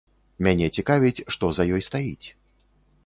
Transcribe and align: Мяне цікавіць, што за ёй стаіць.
Мяне 0.47 0.69
цікавіць, 0.81 1.25
што 1.35 1.51
за 1.59 1.63
ёй 1.77 1.81
стаіць. 1.89 2.27